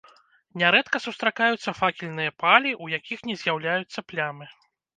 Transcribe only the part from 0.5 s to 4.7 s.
Нярэдка сустракаюцца факельныя палі, у якіх не з'яўляюцца плямы.